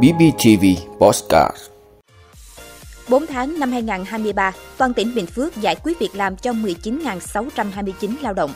BBTV 0.00 0.64
Postcard 0.98 1.56
4 3.08 3.26
tháng 3.26 3.60
năm 3.60 3.72
2023, 3.72 4.52
toàn 4.76 4.94
tỉnh 4.94 5.14
Bình 5.14 5.26
Phước 5.26 5.56
giải 5.56 5.76
quyết 5.82 5.98
việc 5.98 6.14
làm 6.14 6.36
cho 6.36 6.52
19.629 6.52 8.14
lao 8.20 8.34
động. 8.34 8.52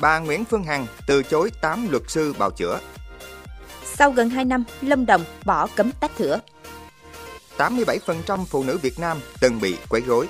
Bà 0.00 0.18
Nguyễn 0.18 0.44
Phương 0.44 0.64
Hằng 0.64 0.86
từ 1.06 1.22
chối 1.22 1.50
8 1.60 1.90
luật 1.90 2.02
sư 2.08 2.34
bào 2.38 2.50
chữa. 2.50 2.80
Sau 3.84 4.10
gần 4.10 4.30
2 4.30 4.44
năm, 4.44 4.64
Lâm 4.80 5.06
Đồng 5.06 5.24
bỏ 5.44 5.66
cấm 5.76 5.90
tách 6.00 6.16
thửa. 6.16 6.40
87% 7.58 8.44
phụ 8.44 8.64
nữ 8.64 8.78
Việt 8.82 8.98
Nam 8.98 9.20
từng 9.40 9.60
bị 9.60 9.76
quấy 9.88 10.02
rối. 10.06 10.26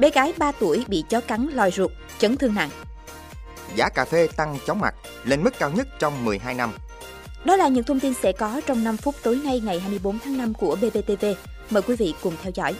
Bé 0.00 0.10
gái 0.10 0.32
3 0.38 0.52
tuổi 0.52 0.84
bị 0.88 1.04
chó 1.08 1.20
cắn 1.20 1.48
lòi 1.52 1.70
ruột, 1.70 1.90
chấn 2.18 2.36
thương 2.36 2.54
nặng. 2.54 2.70
Giá 3.74 3.88
cà 3.88 4.04
phê 4.04 4.28
tăng 4.36 4.58
chóng 4.66 4.80
mặt, 4.80 4.94
lên 5.24 5.44
mức 5.44 5.58
cao 5.58 5.70
nhất 5.70 5.88
trong 5.98 6.24
12 6.24 6.54
năm. 6.54 6.72
Đó 7.48 7.56
là 7.56 7.68
những 7.68 7.84
thông 7.84 8.00
tin 8.00 8.14
sẽ 8.14 8.32
có 8.32 8.60
trong 8.66 8.84
5 8.84 8.96
phút 8.96 9.14
tối 9.22 9.40
nay 9.44 9.60
ngày 9.60 9.80
24 9.80 10.18
tháng 10.18 10.38
5 10.38 10.54
của 10.54 10.76
BBTV. 10.76 11.26
Mời 11.70 11.82
quý 11.82 11.96
vị 11.96 12.14
cùng 12.22 12.34
theo 12.42 12.52
dõi. 12.54 12.74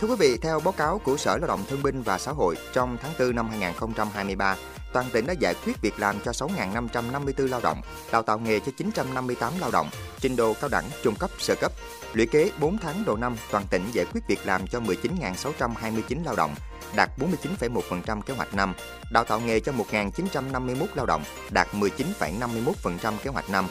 Thưa 0.00 0.08
quý 0.08 0.14
vị, 0.18 0.36
theo 0.42 0.60
báo 0.60 0.72
cáo 0.72 0.98
của 0.98 1.16
Sở 1.16 1.36
Lao 1.36 1.48
động 1.48 1.64
Thương 1.68 1.82
binh 1.82 2.02
và 2.02 2.18
Xã 2.18 2.32
hội, 2.32 2.56
trong 2.72 2.96
tháng 3.02 3.12
4 3.18 3.36
năm 3.36 3.48
2023, 3.48 4.56
toàn 4.92 5.06
tỉnh 5.12 5.26
đã 5.26 5.32
giải 5.32 5.54
quyết 5.64 5.80
việc 5.82 5.94
làm 5.98 6.16
cho 6.24 6.30
6.554 6.30 7.48
lao 7.48 7.60
động, 7.60 7.80
đào 8.12 8.22
tạo 8.22 8.38
nghề 8.38 8.60
cho 8.60 8.72
958 8.76 9.52
lao 9.60 9.70
động, 9.70 9.88
trình 10.22 10.36
độ 10.36 10.54
cao 10.60 10.68
đẳng, 10.68 10.84
trung 11.02 11.14
cấp, 11.14 11.30
sơ 11.38 11.54
cấp. 11.54 11.72
Lũy 12.12 12.26
kế 12.26 12.50
4 12.60 12.78
tháng 12.78 13.04
đầu 13.06 13.16
năm, 13.16 13.36
toàn 13.50 13.64
tỉnh 13.70 13.82
giải 13.92 14.04
quyết 14.12 14.20
việc 14.28 14.38
làm 14.44 14.66
cho 14.66 14.80
19.629 14.80 16.24
lao 16.24 16.36
động, 16.36 16.54
đạt 16.96 17.10
49,1% 17.18 18.20
kế 18.22 18.34
hoạch 18.34 18.54
năm, 18.54 18.74
đào 19.12 19.24
tạo 19.24 19.40
nghề 19.40 19.60
cho 19.60 19.72
1.951 19.90 20.86
lao 20.94 21.06
động, 21.06 21.24
đạt 21.50 21.68
19,51% 21.74 23.12
kế 23.24 23.30
hoạch 23.30 23.50
năm. 23.50 23.66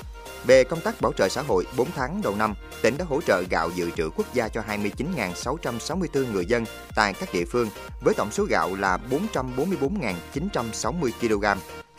Về 0.48 0.64
công 0.64 0.82
tác 0.82 1.02
bảo 1.02 1.14
trợ 1.14 1.30
xã 1.30 1.42
hội 1.42 1.66
4 1.78 1.88
tháng 1.96 2.22
đầu 2.22 2.36
năm, 2.36 2.54
tỉnh 2.82 2.98
đã 2.98 3.06
hỗ 3.10 3.22
trợ 3.22 3.44
gạo 3.50 3.70
dự 3.76 3.92
trữ 3.92 4.10
quốc 4.16 4.34
gia 4.34 4.48
cho 4.48 4.64
29.664 4.68 6.32
người 6.32 6.46
dân 6.46 6.66
tại 6.96 7.14
các 7.14 7.34
địa 7.34 7.46
phương 7.46 7.70
với 8.02 8.14
tổng 8.14 8.32
số 8.32 8.46
gạo 8.50 8.76
là 8.76 9.00
444.960 9.34 11.12
kg. 11.22 11.46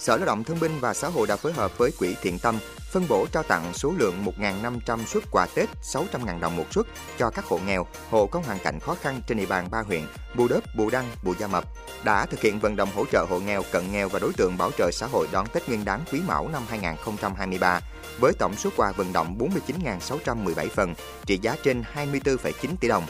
Sở 0.03 0.17
Lao 0.17 0.27
động 0.27 0.45
Thương 0.45 0.61
binh 0.61 0.81
và 0.81 0.95
Xã 0.95 1.09
hội 1.09 1.27
đã 1.27 1.37
phối 1.37 1.53
hợp 1.53 1.79
với 1.79 1.91
Quỹ 1.99 2.15
Thiện 2.23 2.39
Tâm 2.39 2.59
phân 2.93 3.09
bổ 3.09 3.27
trao 3.33 3.43
tặng 3.43 3.75
số 3.75 3.93
lượng 3.99 4.25
1.500 4.39 5.05
suất 5.05 5.23
quà 5.31 5.47
Tết 5.55 5.69
600.000 5.83 6.41
đồng 6.41 6.57
một 6.57 6.65
suất 6.71 6.87
cho 7.19 7.31
các 7.31 7.45
hộ 7.45 7.59
nghèo, 7.67 7.87
hộ 8.11 8.27
có 8.27 8.43
hoàn 8.47 8.59
cảnh 8.59 8.81
khó 8.81 8.97
khăn 9.03 9.21
trên 9.27 9.39
địa 9.39 9.47
bàn 9.47 9.69
ba 9.71 9.83
huyện 9.83 10.03
Bù 10.35 10.49
Đớp, 10.49 10.63
Bù 10.77 10.91
Đăng, 10.91 11.05
Bù 11.23 11.35
Gia 11.39 11.47
Mập 11.47 11.65
đã 12.05 12.27
thực 12.27 12.41
hiện 12.41 12.61
vận 12.61 12.77
động 12.77 12.89
hỗ 12.95 13.05
trợ 13.13 13.27
hộ 13.29 13.41
nghèo, 13.41 13.63
cận 13.73 13.93
nghèo 13.93 14.09
và 14.09 14.19
đối 14.19 14.33
tượng 14.33 14.59
bảo 14.59 14.71
trợ 14.79 14.91
xã 14.93 15.07
hội 15.07 15.29
đón 15.33 15.47
Tết 15.53 15.69
Nguyên 15.69 15.85
đán 15.85 16.01
Quý 16.13 16.21
Mão 16.27 16.49
năm 16.49 16.63
2023 16.69 17.81
với 18.21 18.33
tổng 18.39 18.57
số 18.57 18.71
quà 18.77 18.93
vận 18.93 19.13
động 19.13 19.39
49.617 19.39 20.69
phần, 20.75 20.95
trị 21.27 21.39
giá 21.43 21.57
trên 21.63 21.83
24,9 21.95 22.77
tỷ 22.81 22.89
đồng. 22.89 23.07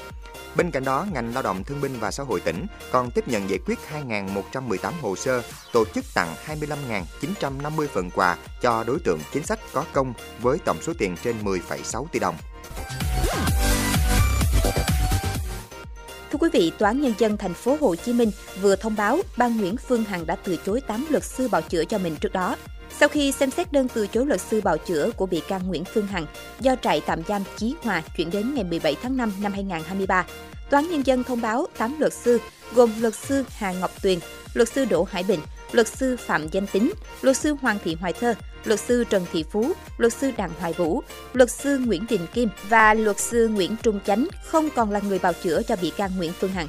Bên 0.56 0.70
cạnh 0.70 0.84
đó, 0.84 1.06
ngành 1.12 1.34
lao 1.34 1.42
động 1.42 1.64
thương 1.64 1.80
binh 1.80 1.92
và 2.00 2.10
xã 2.10 2.22
hội 2.22 2.40
tỉnh 2.40 2.66
còn 2.92 3.10
tiếp 3.10 3.28
nhận 3.28 3.50
giải 3.50 3.58
quyết 3.66 3.78
2.118 4.08 4.92
hồ 5.00 5.16
sơ, 5.16 5.42
tổ 5.72 5.84
chức 5.94 6.04
tặng 6.14 6.34
25.950 6.46 7.86
phần 7.86 8.10
quà 8.10 8.36
cho 8.62 8.84
đối 8.84 8.98
tượng 9.04 9.18
chính 9.32 9.42
sách 9.42 9.58
có 9.72 9.84
công 9.92 10.12
với 10.40 10.58
tổng 10.64 10.82
số 10.82 10.92
tiền 10.98 11.16
trên 11.24 11.36
10,6 11.44 12.06
tỷ 12.12 12.18
đồng. 12.18 12.36
Thưa 16.32 16.38
quý 16.38 16.48
vị, 16.52 16.72
Tòa 16.78 16.90
án 16.90 17.00
nhân 17.00 17.14
dân 17.18 17.36
thành 17.36 17.54
phố 17.54 17.76
Hồ 17.80 17.94
Chí 17.94 18.12
Minh 18.12 18.30
vừa 18.60 18.76
thông 18.76 18.96
báo 18.96 19.18
ban 19.36 19.56
Nguyễn 19.56 19.76
Phương 19.76 20.04
Hằng 20.04 20.26
đã 20.26 20.36
từ 20.36 20.56
chối 20.66 20.80
8 20.80 21.06
luật 21.10 21.24
sư 21.24 21.48
bào 21.48 21.62
chữa 21.62 21.84
cho 21.84 21.98
mình 21.98 22.16
trước 22.16 22.32
đó. 22.32 22.56
Sau 23.00 23.08
khi 23.08 23.32
xem 23.32 23.50
xét 23.50 23.72
đơn 23.72 23.88
từ 23.94 24.06
chối 24.06 24.26
luật 24.26 24.40
sư 24.40 24.60
bào 24.64 24.78
chữa 24.78 25.10
của 25.16 25.26
bị 25.26 25.42
can 25.48 25.68
Nguyễn 25.68 25.84
Phương 25.84 26.06
Hằng 26.06 26.26
do 26.60 26.76
trại 26.82 27.02
tạm 27.06 27.22
giam 27.28 27.42
Chí 27.56 27.74
Hòa 27.82 28.02
chuyển 28.16 28.30
đến 28.30 28.54
ngày 28.54 28.64
17 28.64 28.96
tháng 29.02 29.16
5 29.16 29.32
năm 29.42 29.52
2023, 29.52 30.26
Tòa 30.70 30.80
án 30.80 30.90
Nhân 30.90 31.06
dân 31.06 31.24
thông 31.24 31.40
báo 31.40 31.66
8 31.78 31.96
luật 31.98 32.12
sư 32.12 32.38
gồm 32.74 32.90
luật 33.00 33.14
sư 33.14 33.44
Hà 33.48 33.72
Ngọc 33.72 34.02
Tuyền, 34.02 34.18
luật 34.54 34.68
sư 34.68 34.84
Đỗ 34.84 35.06
Hải 35.10 35.22
Bình, 35.22 35.40
luật 35.72 35.88
sư 35.88 36.16
Phạm 36.16 36.48
Danh 36.48 36.66
Tính, 36.66 36.92
luật 37.22 37.36
sư 37.36 37.56
Hoàng 37.62 37.78
Thị 37.84 37.96
Hoài 38.00 38.12
Thơ, 38.12 38.34
luật 38.64 38.80
sư 38.80 39.04
Trần 39.10 39.26
Thị 39.32 39.44
Phú, 39.50 39.72
luật 39.98 40.12
sư 40.12 40.30
Đặng 40.36 40.50
Hoài 40.60 40.72
Vũ, 40.72 41.02
luật 41.32 41.50
sư 41.50 41.78
Nguyễn 41.78 42.06
Đình 42.08 42.26
Kim 42.34 42.48
và 42.68 42.94
luật 42.94 43.20
sư 43.20 43.48
Nguyễn 43.48 43.76
Trung 43.82 44.00
Chánh 44.06 44.28
không 44.44 44.68
còn 44.74 44.90
là 44.90 45.00
người 45.00 45.18
bào 45.18 45.32
chữa 45.32 45.62
cho 45.62 45.76
bị 45.82 45.90
can 45.90 46.10
Nguyễn 46.16 46.32
Phương 46.32 46.52
Hằng. 46.52 46.68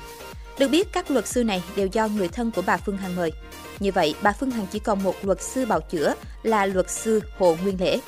Được 0.59 0.67
biết, 0.67 0.91
các 0.91 1.11
luật 1.11 1.27
sư 1.27 1.43
này 1.43 1.63
đều 1.75 1.87
do 1.87 2.07
người 2.07 2.27
thân 2.27 2.51
của 2.51 2.61
bà 2.61 2.77
Phương 2.77 2.97
Hằng 2.97 3.15
mời. 3.15 3.31
Như 3.79 3.91
vậy, 3.91 4.15
bà 4.21 4.33
Phương 4.39 4.51
Hằng 4.51 4.65
chỉ 4.71 4.79
còn 4.79 5.03
một 5.03 5.15
luật 5.21 5.41
sư 5.41 5.65
bào 5.65 5.81
chữa 5.81 6.13
là 6.43 6.65
luật 6.65 6.89
sư 6.89 7.21
Hồ 7.37 7.57
Nguyên 7.63 7.81
Lễ. 7.81 7.99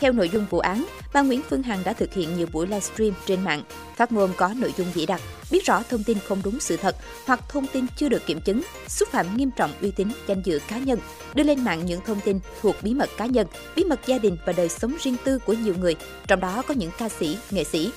Theo 0.00 0.12
nội 0.12 0.28
dung 0.28 0.46
vụ 0.50 0.58
án, 0.58 0.86
bà 1.12 1.22
Nguyễn 1.22 1.42
Phương 1.50 1.62
Hằng 1.62 1.84
đã 1.84 1.92
thực 1.92 2.12
hiện 2.14 2.36
nhiều 2.36 2.46
buổi 2.52 2.66
livestream 2.66 3.12
trên 3.26 3.44
mạng, 3.44 3.62
phát 3.96 4.12
ngôn 4.12 4.30
có 4.36 4.54
nội 4.56 4.72
dung 4.76 4.86
dĩ 4.94 5.06
đặc, 5.06 5.20
biết 5.50 5.64
rõ 5.64 5.82
thông 5.90 6.04
tin 6.04 6.18
không 6.28 6.40
đúng 6.44 6.60
sự 6.60 6.76
thật 6.76 6.96
hoặc 7.26 7.40
thông 7.48 7.66
tin 7.66 7.86
chưa 7.96 8.08
được 8.08 8.26
kiểm 8.26 8.40
chứng, 8.40 8.62
xúc 8.88 9.08
phạm 9.08 9.36
nghiêm 9.36 9.50
trọng 9.56 9.70
uy 9.80 9.90
tín 9.90 10.08
danh 10.26 10.42
dự 10.42 10.60
cá 10.68 10.78
nhân, 10.78 10.98
đưa 11.34 11.42
lên 11.42 11.64
mạng 11.64 11.86
những 11.86 12.00
thông 12.06 12.20
tin 12.20 12.40
thuộc 12.60 12.76
bí 12.82 12.94
mật 12.94 13.10
cá 13.16 13.26
nhân, 13.26 13.46
bí 13.76 13.84
mật 13.84 14.00
gia 14.06 14.18
đình 14.18 14.36
và 14.46 14.52
đời 14.52 14.68
sống 14.68 14.96
riêng 15.02 15.16
tư 15.24 15.38
của 15.38 15.52
nhiều 15.52 15.74
người, 15.78 15.96
trong 16.26 16.40
đó 16.40 16.62
có 16.68 16.74
những 16.74 16.90
ca 16.98 17.08
sĩ, 17.08 17.38
nghệ 17.50 17.64
sĩ. 17.64 17.90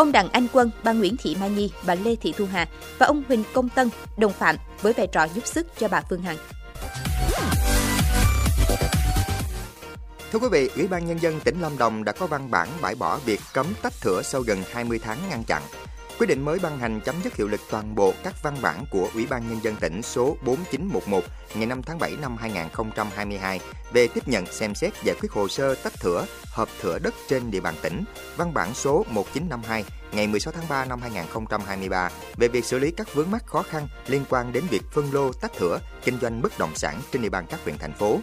Ông 0.00 0.12
Đặng 0.12 0.28
Anh 0.32 0.46
Quân, 0.52 0.70
bà 0.84 0.92
Nguyễn 0.92 1.16
Thị 1.16 1.36
Mai 1.40 1.50
Nhi, 1.50 1.72
bà 1.86 1.94
Lê 1.94 2.16
Thị 2.16 2.34
Thu 2.36 2.46
Hà 2.52 2.68
và 2.98 3.06
ông 3.06 3.22
Huỳnh 3.28 3.42
Công 3.52 3.68
Tân, 3.68 3.90
đồng 4.16 4.32
phạm 4.32 4.56
với 4.80 4.92
vai 4.92 5.06
trò 5.06 5.26
giúp 5.34 5.46
sức 5.46 5.66
cho 5.78 5.88
bà 5.88 6.02
Phương 6.10 6.22
Hằng. 6.22 6.36
Thưa 10.32 10.38
quý 10.38 10.48
vị, 10.52 10.70
Ủy 10.76 10.88
ban 10.88 11.06
Nhân 11.06 11.18
dân 11.18 11.40
tỉnh 11.40 11.60
Lâm 11.60 11.78
Đồng 11.78 12.04
đã 12.04 12.12
có 12.12 12.26
văn 12.26 12.50
bản 12.50 12.68
bãi 12.80 12.94
bỏ 12.94 13.18
việc 13.24 13.40
cấm 13.52 13.66
tách 13.82 13.92
thửa 14.00 14.22
sau 14.24 14.40
gần 14.40 14.62
20 14.72 14.98
tháng 14.98 15.18
ngăn 15.30 15.44
chặn. 15.44 15.62
Quyết 16.20 16.26
định 16.26 16.44
mới 16.44 16.58
ban 16.58 16.78
hành 16.78 17.00
chấm 17.00 17.14
dứt 17.24 17.36
hiệu 17.36 17.48
lực 17.48 17.60
toàn 17.70 17.94
bộ 17.94 18.12
các 18.24 18.34
văn 18.42 18.56
bản 18.62 18.84
của 18.90 19.08
Ủy 19.14 19.26
ban 19.26 19.48
Nhân 19.48 19.58
dân 19.62 19.76
tỉnh 19.80 20.02
số 20.02 20.36
4911 20.46 21.24
ngày 21.54 21.66
5 21.66 21.82
tháng 21.82 21.98
7 21.98 22.16
năm 22.20 22.36
2022 22.36 23.60
về 23.92 24.08
tiếp 24.08 24.28
nhận 24.28 24.46
xem 24.46 24.74
xét 24.74 24.92
giải 25.04 25.16
quyết 25.20 25.32
hồ 25.32 25.48
sơ 25.48 25.74
tách 25.74 25.92
thửa, 26.00 26.26
hợp 26.52 26.68
thửa 26.80 26.98
đất 26.98 27.14
trên 27.28 27.50
địa 27.50 27.60
bàn 27.60 27.74
tỉnh, 27.82 28.04
văn 28.36 28.54
bản 28.54 28.74
số 28.74 29.04
1952 29.08 29.84
ngày 30.12 30.26
16 30.26 30.52
tháng 30.52 30.68
3 30.68 30.84
năm 30.84 31.00
2023 31.00 32.10
về 32.36 32.48
việc 32.48 32.64
xử 32.64 32.78
lý 32.78 32.90
các 32.90 33.14
vướng 33.14 33.30
mắc 33.30 33.46
khó 33.46 33.62
khăn 33.62 33.88
liên 34.06 34.24
quan 34.30 34.52
đến 34.52 34.64
việc 34.70 34.82
phân 34.90 35.12
lô 35.12 35.32
tách 35.32 35.52
thửa, 35.58 35.80
kinh 36.04 36.18
doanh 36.20 36.42
bất 36.42 36.58
động 36.58 36.74
sản 36.74 37.00
trên 37.12 37.22
địa 37.22 37.28
bàn 37.28 37.46
các 37.50 37.60
huyện 37.64 37.78
thành 37.78 37.92
phố. 37.92 38.18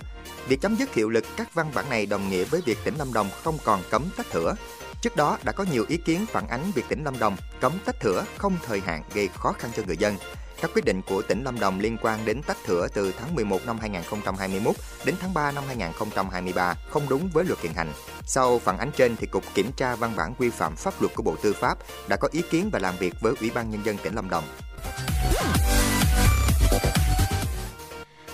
Việc 0.47 0.61
chấm 0.61 0.75
dứt 0.75 0.93
hiệu 0.93 1.09
lực 1.09 1.25
các 1.37 1.53
văn 1.53 1.71
bản 1.75 1.89
này 1.89 2.05
đồng 2.05 2.29
nghĩa 2.29 2.43
với 2.43 2.61
việc 2.65 2.77
tỉnh 2.83 2.95
Lâm 2.97 3.13
Đồng 3.13 3.29
không 3.43 3.57
còn 3.63 3.81
cấm 3.89 4.03
tách 4.17 4.29
thửa, 4.31 4.55
Trước 5.01 5.15
đó 5.15 5.37
đã 5.43 5.51
có 5.51 5.65
nhiều 5.71 5.85
ý 5.87 5.97
kiến 5.97 6.25
phản 6.25 6.47
ánh 6.47 6.71
việc 6.75 6.85
tỉnh 6.89 7.03
Lâm 7.03 7.19
Đồng 7.19 7.37
cấm 7.61 7.73
tách 7.85 7.99
thửa 7.99 8.25
không 8.37 8.57
thời 8.65 8.79
hạn 8.79 9.03
gây 9.13 9.27
khó 9.27 9.51
khăn 9.51 9.71
cho 9.75 9.83
người 9.87 9.97
dân. 9.97 10.15
Các 10.61 10.71
quyết 10.73 10.85
định 10.85 11.01
của 11.01 11.21
tỉnh 11.21 11.43
Lâm 11.43 11.59
Đồng 11.59 11.79
liên 11.79 11.97
quan 12.01 12.25
đến 12.25 12.41
tách 12.47 12.57
thửa 12.65 12.87
từ 12.93 13.13
tháng 13.19 13.35
11 13.35 13.65
năm 13.65 13.77
2021 13.79 14.75
đến 15.05 15.15
tháng 15.21 15.33
3 15.33 15.51
năm 15.51 15.63
2023 15.67 16.75
không 16.89 17.09
đúng 17.09 17.29
với 17.33 17.45
luật 17.45 17.59
hiện 17.59 17.73
hành. 17.73 17.91
Sau 18.25 18.59
phản 18.59 18.77
ánh 18.77 18.91
trên 18.97 19.15
thì 19.15 19.27
Cục 19.27 19.43
Kiểm 19.53 19.71
tra 19.77 19.95
văn 19.95 20.13
bản 20.17 20.33
quy 20.37 20.49
phạm 20.49 20.75
pháp 20.75 21.01
luật 21.01 21.15
của 21.15 21.23
Bộ 21.23 21.35
Tư 21.41 21.53
pháp 21.53 21.77
đã 22.07 22.15
có 22.15 22.27
ý 22.31 22.41
kiến 22.49 22.69
và 22.73 22.79
làm 22.79 22.97
việc 22.97 23.13
với 23.21 23.33
Ủy 23.39 23.49
ban 23.49 23.69
Nhân 23.69 23.85
dân 23.85 23.97
tỉnh 24.03 24.15
Lâm 24.15 24.29
Đồng. 24.29 24.43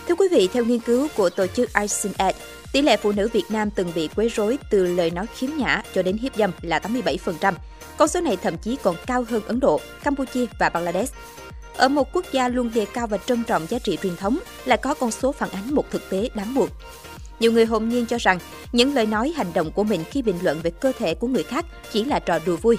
Thưa 0.07 0.15
quý 0.15 0.27
vị, 0.31 0.49
theo 0.53 0.65
nghiên 0.65 0.79
cứu 0.79 1.07
của 1.15 1.29
tổ 1.29 1.47
chức 1.47 1.69
ICNED, 1.73 2.35
tỷ 2.73 2.81
lệ 2.81 2.97
phụ 2.97 3.11
nữ 3.11 3.29
Việt 3.33 3.45
Nam 3.49 3.69
từng 3.69 3.91
bị 3.95 4.09
quấy 4.15 4.29
rối 4.29 4.57
từ 4.69 4.95
lời 4.95 5.11
nói 5.11 5.25
khiếm 5.35 5.49
nhã 5.57 5.81
cho 5.93 6.01
đến 6.01 6.17
hiếp 6.17 6.35
dâm 6.35 6.51
là 6.61 6.79
87%. 6.79 7.53
Con 7.97 8.07
số 8.07 8.21
này 8.21 8.37
thậm 8.37 8.57
chí 8.57 8.77
còn 8.83 8.95
cao 9.05 9.25
hơn 9.29 9.41
Ấn 9.47 9.59
Độ, 9.59 9.79
Campuchia 10.03 10.45
và 10.59 10.69
Bangladesh. 10.69 11.13
Ở 11.77 11.87
một 11.87 12.13
quốc 12.13 12.25
gia 12.31 12.47
luôn 12.47 12.71
đề 12.73 12.85
cao 12.93 13.07
và 13.07 13.17
trân 13.17 13.43
trọng 13.43 13.65
giá 13.69 13.79
trị 13.79 13.97
truyền 14.03 14.15
thống 14.15 14.37
lại 14.65 14.77
có 14.77 14.93
con 14.93 15.11
số 15.11 15.31
phản 15.31 15.49
ánh 15.49 15.75
một 15.75 15.91
thực 15.91 16.09
tế 16.09 16.29
đáng 16.35 16.53
buồn. 16.53 16.69
Nhiều 17.39 17.51
người 17.51 17.65
hồn 17.65 17.89
nhiên 17.89 18.05
cho 18.05 18.17
rằng 18.19 18.39
những 18.71 18.93
lời 18.93 19.05
nói 19.05 19.33
hành 19.35 19.53
động 19.53 19.71
của 19.71 19.83
mình 19.83 20.03
khi 20.11 20.21
bình 20.21 20.37
luận 20.41 20.59
về 20.63 20.69
cơ 20.69 20.91
thể 20.99 21.15
của 21.15 21.27
người 21.27 21.43
khác 21.43 21.65
chỉ 21.91 22.05
là 22.05 22.19
trò 22.19 22.39
đùa 22.45 22.57
vui. 22.57 22.77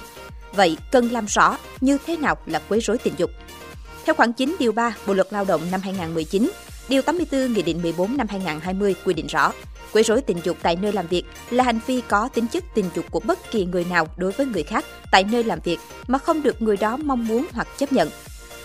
Vậy 0.53 0.77
cần 0.91 1.11
làm 1.11 1.25
rõ 1.25 1.57
như 1.81 1.97
thế 2.05 2.17
nào 2.17 2.37
là 2.45 2.61
quấy 2.69 2.79
rối 2.79 2.97
tình 2.97 3.13
dục. 3.17 3.31
Theo 4.05 4.15
khoản 4.15 4.33
9 4.33 4.55
điều 4.59 4.71
3 4.71 4.95
Bộ 5.07 5.13
luật 5.13 5.27
Lao 5.33 5.45
động 5.45 5.61
năm 5.71 5.81
2019, 5.83 6.51
Điều 6.89 7.01
84 7.01 7.53
Nghị 7.53 7.61
định 7.61 7.81
14 7.81 8.17
năm 8.17 8.27
2020 8.29 8.95
quy 9.05 9.13
định 9.13 9.27
rõ, 9.27 9.53
quấy 9.93 10.03
rối 10.03 10.21
tình 10.21 10.37
dục 10.43 10.57
tại 10.61 10.75
nơi 10.75 10.93
làm 10.93 11.07
việc 11.07 11.23
là 11.49 11.63
hành 11.63 11.79
vi 11.87 12.01
có 12.07 12.29
tính 12.33 12.47
chất 12.47 12.63
tình 12.73 12.85
dục 12.95 13.05
của 13.11 13.19
bất 13.19 13.51
kỳ 13.51 13.65
người 13.65 13.85
nào 13.89 14.07
đối 14.17 14.31
với 14.31 14.45
người 14.45 14.63
khác 14.63 14.85
tại 15.11 15.23
nơi 15.31 15.43
làm 15.43 15.59
việc 15.63 15.79
mà 16.07 16.17
không 16.17 16.43
được 16.43 16.61
người 16.61 16.77
đó 16.77 16.97
mong 16.97 17.27
muốn 17.27 17.45
hoặc 17.53 17.67
chấp 17.77 17.93
nhận. 17.93 18.09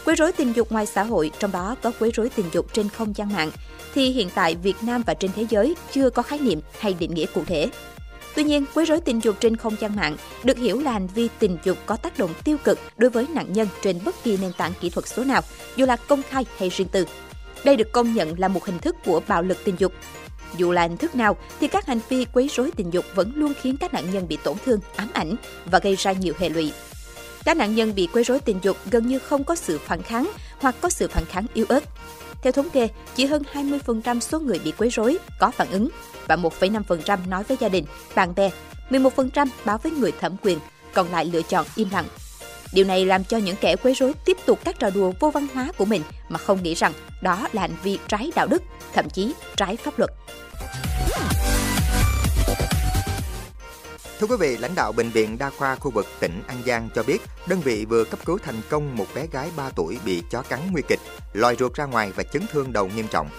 Quấy 0.05 0.17
rối 0.17 0.33
tình 0.33 0.53
dục 0.57 0.73
ngoài 0.73 0.87
xã 0.87 1.03
hội, 1.03 1.31
trong 1.39 1.53
đó 1.53 1.77
có 1.83 1.93
quấy 1.99 2.11
rối 2.15 2.29
tình 2.29 2.47
dục 2.53 2.67
trên 2.73 2.89
không 2.89 3.17
gian 3.17 3.33
mạng, 3.33 3.51
thì 3.95 4.11
hiện 4.11 4.29
tại 4.35 4.57
Việt 4.63 4.77
Nam 4.83 5.03
và 5.07 5.15
trên 5.15 5.31
thế 5.37 5.47
giới 5.51 5.77
chưa 5.93 6.11
có 6.11 6.23
khái 6.23 6.39
niệm 6.39 6.61
hay 6.79 6.95
định 6.99 7.15
nghĩa 7.15 7.27
cụ 7.35 7.43
thể. 7.47 7.69
Tuy 8.35 8.45
nhiên, 8.45 8.65
quấy 8.75 8.87
rối 8.87 9.01
tình 9.01 9.21
dục 9.23 9.37
trên 9.41 9.57
không 9.57 9.77
gian 9.81 9.97
mạng 9.97 10.17
được 10.45 10.59
hiểu 10.59 10.81
là 10.81 10.93
hành 10.93 11.07
vi 11.07 11.29
tình 11.39 11.59
dục 11.65 11.79
có 11.87 11.97
tác 11.97 12.19
động 12.19 12.31
tiêu 12.45 12.57
cực 12.65 12.79
đối 12.97 13.11
với 13.11 13.27
nạn 13.35 13.53
nhân 13.53 13.69
trên 13.83 13.99
bất 14.05 14.25
kỳ 14.25 14.37
nền 14.37 14.53
tảng 14.53 14.73
kỹ 14.81 14.91
thuật 14.91 15.09
số 15.09 15.25
nào, 15.25 15.43
dù 15.77 15.87
là 15.87 15.97
công 15.97 16.23
khai 16.23 16.45
hay 16.57 16.69
riêng 16.69 16.89
tư. 16.89 17.07
Đây 17.65 17.77
được 17.77 17.93
công 17.93 18.15
nhận 18.15 18.39
là 18.39 18.49
một 18.49 18.65
hình 18.65 18.79
thức 18.79 18.97
của 19.05 19.21
bạo 19.29 19.43
lực 19.43 19.59
tình 19.65 19.75
dục. 19.79 19.93
Dù 20.57 20.73
là 20.73 20.83
hình 20.83 20.97
thức 20.97 21.15
nào 21.15 21.37
thì 21.61 21.69
các 21.69 21.87
hành 21.87 22.01
vi 22.09 22.25
quấy 22.25 22.49
rối 22.49 22.71
tình 22.77 22.93
dục 22.93 23.05
vẫn 23.15 23.33
luôn 23.35 23.53
khiến 23.61 23.77
các 23.77 23.95
nạn 23.95 24.11
nhân 24.13 24.29
bị 24.29 24.39
tổn 24.45 24.57
thương, 24.65 24.81
ám 24.97 25.09
ảnh 25.13 25.37
và 25.65 25.79
gây 25.79 25.97
ra 25.97 26.13
nhiều 26.13 26.35
hệ 26.39 26.49
lụy. 26.49 26.73
Các 27.45 27.57
nạn 27.57 27.75
nhân 27.75 27.95
bị 27.95 28.09
quấy 28.13 28.25
rối 28.25 28.41
tình 28.41 28.59
dục 28.63 28.77
gần 28.91 29.07
như 29.07 29.19
không 29.19 29.45
có 29.45 29.55
sự 29.55 29.79
phản 29.79 30.03
kháng 30.03 30.31
hoặc 30.61 30.75
có 30.81 30.89
sự 30.89 31.09
phản 31.09 31.25
kháng 31.25 31.47
yếu 31.55 31.67
ớt. 31.69 31.85
Theo 32.43 32.53
thống 32.53 32.71
kê, 32.71 32.89
chỉ 33.15 33.27
hơn 33.27 33.43
20% 33.53 34.21
số 34.21 34.41
người 34.41 34.61
bị 34.65 34.73
quấy 34.79 34.91
rối 34.91 35.19
có 35.39 35.51
phản 35.51 35.71
ứng 35.71 35.89
và 36.27 36.37
1,5% 36.37 37.29
nói 37.29 37.45
với 37.49 37.57
gia 37.61 37.69
đình, 37.69 37.85
bạn 38.15 38.35
bè, 38.35 38.51
11% 38.91 39.47
báo 39.65 39.79
với 39.79 39.93
người 39.93 40.13
thẩm 40.21 40.37
quyền, 40.43 40.59
còn 40.95 41.13
lại 41.13 41.25
lựa 41.25 41.43
chọn 41.43 41.67
im 41.77 41.89
lặng. 41.93 42.07
Điều 42.73 42.85
này 42.85 43.07
làm 43.07 43.25
cho 43.25 43.37
những 43.37 43.57
kẻ 43.61 43.77
quấy 43.77 43.95
rối 43.95 44.15
tiếp 44.25 44.37
tục 44.47 44.59
các 44.65 44.79
trò 44.79 44.91
đùa 44.91 45.13
vô 45.21 45.31
văn 45.31 45.47
hóa 45.55 45.73
của 45.79 45.85
mình 45.85 46.03
mà 46.29 46.39
không 46.39 46.63
nghĩ 46.63 46.75
rằng 46.75 46.93
đó 47.23 47.49
là 47.53 47.63
hành 47.63 47.77
vi 47.83 47.99
trái 48.09 48.31
đạo 48.35 48.47
đức, 48.47 48.63
thậm 48.93 49.11
chí 49.11 49.35
trái 49.57 49.77
pháp 49.77 49.99
luật. 49.99 50.11
Thưa 54.21 54.27
quý 54.27 54.37
vị, 54.41 54.57
lãnh 54.57 54.75
đạo 54.75 54.93
Bệnh 54.93 55.11
viện 55.11 55.39
Đa 55.39 55.51
khoa 55.51 55.77
khu 55.77 55.91
vực 55.91 56.07
tỉnh 56.21 56.43
An 56.47 56.57
Giang 56.67 56.89
cho 56.95 57.03
biết, 57.03 57.23
đơn 57.47 57.61
vị 57.61 57.85
vừa 57.85 58.05
cấp 58.05 58.21
cứu 58.25 58.39
thành 58.45 58.61
công 58.71 58.97
một 58.97 59.07
bé 59.15 59.27
gái 59.33 59.51
3 59.57 59.71
tuổi 59.77 59.99
bị 60.05 60.23
chó 60.31 60.43
cắn 60.43 60.61
nguy 60.73 60.83
kịch, 60.89 61.01
lòi 61.33 61.57
ruột 61.57 61.75
ra 61.75 61.85
ngoài 61.85 62.13
và 62.17 62.23
chấn 62.23 62.43
thương 62.53 62.73
đầu 62.73 62.91
nghiêm 62.97 63.09
trọng. 63.09 63.31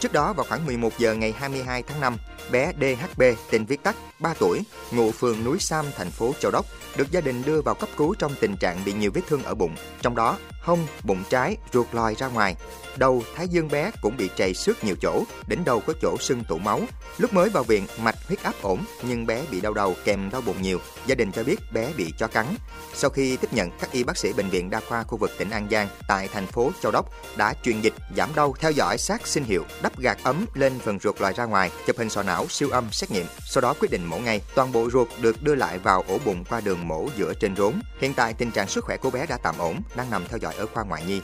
Trước 0.00 0.12
đó 0.12 0.32
vào 0.32 0.46
khoảng 0.48 0.66
11 0.66 0.98
giờ 0.98 1.14
ngày 1.14 1.32
22 1.32 1.82
tháng 1.82 2.00
5, 2.00 2.16
bé 2.50 2.72
DHB 2.80 3.22
tên 3.50 3.64
viết 3.64 3.82
tắt 3.82 3.96
3 4.18 4.34
tuổi, 4.38 4.62
ngụ 4.90 5.10
phường 5.10 5.44
núi 5.44 5.58
Sam, 5.58 5.86
thành 5.96 6.10
phố 6.10 6.32
Châu 6.40 6.50
Đốc, 6.52 6.66
được 6.96 7.10
gia 7.10 7.20
đình 7.20 7.42
đưa 7.46 7.60
vào 7.60 7.74
cấp 7.74 7.88
cứu 7.96 8.14
trong 8.18 8.32
tình 8.40 8.56
trạng 8.56 8.84
bị 8.84 8.92
nhiều 8.92 9.10
vết 9.14 9.22
thương 9.28 9.42
ở 9.42 9.54
bụng, 9.54 9.76
trong 10.02 10.16
đó 10.16 10.38
hông, 10.64 10.86
bụng 11.04 11.22
trái, 11.30 11.56
ruột 11.72 11.86
lòi 11.92 12.14
ra 12.14 12.26
ngoài. 12.26 12.56
Đầu, 12.96 13.22
thái 13.36 13.48
dương 13.48 13.68
bé 13.68 13.90
cũng 14.02 14.16
bị 14.16 14.30
chảy 14.36 14.54
xước 14.54 14.84
nhiều 14.84 14.94
chỗ, 15.00 15.24
đỉnh 15.46 15.64
đầu 15.64 15.80
có 15.80 15.92
chỗ 16.02 16.16
sưng 16.20 16.44
tụ 16.44 16.58
máu. 16.58 16.80
Lúc 17.18 17.32
mới 17.32 17.50
vào 17.50 17.62
viện, 17.62 17.86
mạch 17.98 18.16
huyết 18.28 18.42
áp 18.42 18.54
ổn, 18.62 18.84
nhưng 19.02 19.26
bé 19.26 19.42
bị 19.50 19.60
đau 19.60 19.74
đầu 19.74 19.94
kèm 20.04 20.30
đau 20.30 20.40
bụng 20.40 20.62
nhiều. 20.62 20.78
Gia 21.06 21.14
đình 21.14 21.32
cho 21.32 21.44
biết 21.44 21.72
bé 21.72 21.92
bị 21.96 22.12
chó 22.18 22.26
cắn. 22.26 22.46
Sau 22.94 23.10
khi 23.10 23.36
tiếp 23.36 23.52
nhận, 23.52 23.70
các 23.80 23.92
y 23.92 24.04
bác 24.04 24.16
sĩ 24.16 24.32
bệnh 24.32 24.48
viện 24.48 24.70
đa 24.70 24.80
khoa 24.88 25.02
khu 25.02 25.18
vực 25.18 25.30
tỉnh 25.38 25.50
An 25.50 25.68
Giang 25.70 25.88
tại 26.08 26.28
thành 26.28 26.46
phố 26.46 26.72
Châu 26.82 26.92
Đốc 26.92 27.10
đã 27.36 27.54
truyền 27.62 27.80
dịch, 27.80 27.94
giảm 28.16 28.34
đau, 28.34 28.54
theo 28.60 28.70
dõi 28.70 28.98
sát 28.98 29.26
sinh 29.26 29.44
hiệu, 29.44 29.64
đắp 29.82 29.98
gạt 29.98 30.18
ấm 30.22 30.46
lên 30.54 30.78
phần 30.78 30.98
ruột 30.98 31.20
lòi 31.20 31.32
ra 31.32 31.44
ngoài, 31.44 31.70
chụp 31.86 31.98
hình 31.98 32.10
sọ 32.10 32.22
não, 32.22 32.46
siêu 32.48 32.70
âm, 32.70 32.92
xét 32.92 33.10
nghiệm. 33.10 33.26
Sau 33.46 33.60
đó 33.60 33.74
quyết 33.80 33.90
định 33.90 34.04
mổ 34.04 34.18
ngay. 34.18 34.40
Toàn 34.54 34.72
bộ 34.72 34.90
ruột 34.90 35.08
được 35.20 35.42
đưa 35.42 35.54
lại 35.54 35.78
vào 35.78 36.04
ổ 36.08 36.18
bụng 36.24 36.44
qua 36.44 36.60
đường 36.60 36.88
mổ 36.88 37.08
giữa 37.16 37.34
trên 37.34 37.56
rốn. 37.56 37.74
Hiện 38.00 38.14
tại 38.14 38.34
tình 38.34 38.50
trạng 38.50 38.68
sức 38.68 38.84
khỏe 38.84 38.96
của 38.96 39.10
bé 39.10 39.26
đã 39.26 39.38
tạm 39.42 39.58
ổn, 39.58 39.82
đang 39.96 40.10
nằm 40.10 40.24
theo 40.28 40.38
dõi 40.38 40.53
ở 40.58 40.66
khoa 40.66 40.84
ngoại 40.84 41.02
nhi. 41.08 41.20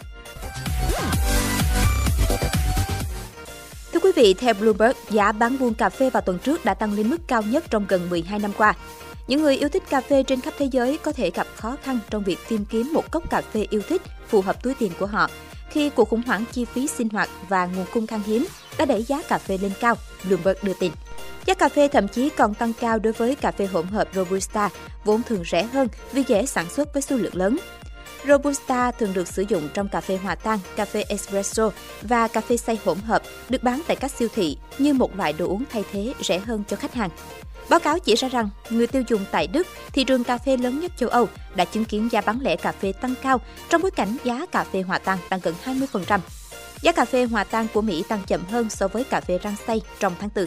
Thưa 3.93 4.01
quý 4.03 4.11
vị, 4.17 4.35
theo 4.35 4.55
Bloomberg, 4.55 4.97
giá 5.11 5.33
bán 5.33 5.59
buôn 5.59 5.75
cà 5.75 5.89
phê 5.89 6.11
vào 6.11 6.21
tuần 6.21 6.39
trước 6.39 6.65
đã 6.65 6.75
tăng 6.75 6.93
lên 6.93 7.11
mức 7.11 7.19
cao 7.27 7.43
nhất 7.43 7.65
trong 7.71 7.87
gần 7.89 8.11
12 8.11 8.39
năm 8.39 8.53
qua. 8.59 8.75
Những 9.27 9.43
người 9.43 9.57
yêu 9.57 9.69
thích 9.69 9.83
cà 9.91 10.01
phê 10.01 10.23
trên 10.23 10.41
khắp 10.41 10.55
thế 10.59 10.69
giới 10.73 10.99
có 10.99 11.13
thể 11.13 11.31
gặp 11.31 11.47
khó 11.57 11.77
khăn 11.83 11.99
trong 12.11 12.23
việc 12.23 12.39
tìm 12.49 12.65
kiếm 12.65 12.93
một 12.93 13.11
cốc 13.11 13.31
cà 13.31 13.43
phê 13.53 13.67
yêu 13.71 13.83
thích 13.89 14.03
phù 14.29 14.41
hợp 14.41 14.63
túi 14.63 14.75
tiền 14.75 14.93
của 14.99 15.07
họ 15.07 15.31
khi 15.71 15.91
cuộc 15.91 16.09
khủng 16.09 16.23
hoảng 16.27 16.45
chi 16.53 16.65
phí 16.65 16.87
sinh 16.87 17.09
hoạt 17.09 17.29
và 17.49 17.67
nguồn 17.67 17.87
cung 17.93 18.07
khan 18.07 18.21
hiếm 18.27 18.47
đã 18.79 18.85
đẩy 18.85 19.03
giá 19.03 19.23
cà 19.29 19.39
phê 19.39 19.59
lên 19.59 19.73
cao, 19.81 19.95
Bloomberg 20.25 20.59
đưa 20.63 20.75
tin. 20.81 20.93
Giá 21.47 21.55
cà 21.55 21.69
phê 21.69 21.89
thậm 21.89 22.09
chí 22.09 22.29
còn 22.29 22.55
tăng 22.55 22.73
cao 22.81 22.99
đối 22.99 23.13
với 23.13 23.35
cà 23.35 23.51
phê 23.51 23.67
hỗn 23.67 23.87
hợp 23.87 24.09
Robusta, 24.15 24.69
vốn 25.05 25.23
thường 25.23 25.45
rẻ 25.51 25.63
hơn 25.63 25.89
vì 26.13 26.25
dễ 26.27 26.47
sản 26.47 26.71
xuất 26.71 26.93
với 26.93 27.03
số 27.03 27.17
lượng 27.17 27.37
lớn. 27.37 27.57
Robusta 28.29 28.91
thường 28.91 29.13
được 29.15 29.29
sử 29.29 29.45
dụng 29.49 29.69
trong 29.75 29.89
cà 29.89 30.01
phê 30.01 30.17
hòa 30.17 30.35
tan, 30.35 30.59
cà 30.77 30.85
phê 30.85 31.05
espresso 31.09 31.71
và 32.03 32.29
cà 32.29 32.41
phê 32.41 32.57
xay 32.57 32.79
hỗn 32.85 32.99
hợp 32.99 33.23
được 33.49 33.63
bán 33.63 33.81
tại 33.87 33.97
các 33.97 34.11
siêu 34.11 34.29
thị 34.35 34.57
như 34.79 34.95
một 34.95 35.17
loại 35.17 35.33
đồ 35.33 35.47
uống 35.47 35.65
thay 35.73 35.85
thế 35.93 36.15
rẻ 36.21 36.39
hơn 36.39 36.65
cho 36.69 36.77
khách 36.77 36.95
hàng. 36.95 37.11
Báo 37.69 37.81
cáo 37.81 37.99
chỉ 37.99 38.15
ra 38.15 38.29
rằng, 38.29 38.49
người 38.71 38.87
tiêu 38.87 39.03
dùng 39.09 39.25
tại 39.31 39.47
Đức, 39.47 39.67
thị 39.93 40.05
trường 40.05 40.25
cà 40.25 40.39
phê 40.39 40.57
lớn 40.57 40.81
nhất 40.81 40.93
châu 40.97 41.09
Âu, 41.09 41.29
đã 41.55 41.65
chứng 41.65 41.85
kiến 41.85 42.09
giá 42.13 42.21
bán 42.21 42.41
lẻ 42.41 42.57
cà 42.57 42.73
phê 42.73 42.93
tăng 42.93 43.15
cao 43.23 43.41
trong 43.69 43.83
bối 43.83 43.91
cảnh 43.91 44.17
giá 44.25 44.47
cà 44.53 44.65
phê 44.65 44.83
hòa 44.83 44.99
tan 44.99 45.19
tăng 45.29 45.41
gần 45.43 45.55
20%. 45.65 46.21
Giá 46.83 46.93
cà 46.93 47.05
phê 47.05 47.25
hòa 47.25 47.45
tan 47.45 47.67
của 47.75 47.83
Mỹ 47.83 48.05
tăng 48.09 48.21
chậm 48.27 48.45
hơn 48.45 48.71
so 48.71 48.89
với 48.89 49.05
cà 49.05 49.21
phê 49.21 49.39
rang 49.45 49.57
xay 49.67 49.81
trong 49.99 50.15
tháng 50.21 50.31
4. 50.35 50.47